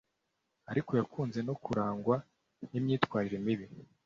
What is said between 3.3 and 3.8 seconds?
mibi